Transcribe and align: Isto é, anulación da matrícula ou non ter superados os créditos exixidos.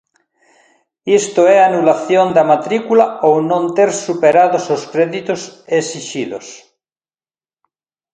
Isto 1.19 1.41
é, 1.55 1.57
anulación 1.61 2.27
da 2.37 2.43
matrícula 2.51 3.05
ou 3.27 3.35
non 3.51 3.63
ter 3.77 3.89
superados 4.05 4.63
os 4.75 4.83
créditos 4.93 5.41
exixidos. 5.79 6.45